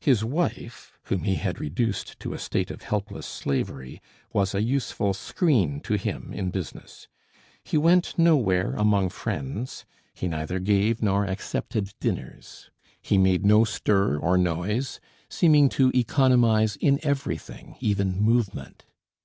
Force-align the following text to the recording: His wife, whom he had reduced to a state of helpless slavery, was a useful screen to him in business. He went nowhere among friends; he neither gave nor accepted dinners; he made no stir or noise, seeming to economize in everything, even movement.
His 0.00 0.24
wife, 0.24 0.98
whom 1.04 1.22
he 1.22 1.36
had 1.36 1.60
reduced 1.60 2.18
to 2.18 2.32
a 2.34 2.38
state 2.40 2.68
of 2.72 2.82
helpless 2.82 3.28
slavery, 3.28 4.02
was 4.32 4.56
a 4.56 4.60
useful 4.60 5.14
screen 5.14 5.78
to 5.82 5.94
him 5.94 6.32
in 6.32 6.50
business. 6.50 7.06
He 7.62 7.78
went 7.78 8.18
nowhere 8.18 8.72
among 8.74 9.10
friends; 9.10 9.86
he 10.14 10.26
neither 10.26 10.58
gave 10.58 11.00
nor 11.00 11.26
accepted 11.26 11.94
dinners; 12.00 12.72
he 13.00 13.16
made 13.18 13.46
no 13.46 13.62
stir 13.62 14.18
or 14.18 14.36
noise, 14.36 14.98
seeming 15.28 15.68
to 15.68 15.92
economize 15.94 16.74
in 16.74 16.98
everything, 17.06 17.76
even 17.78 18.20
movement. 18.20 18.84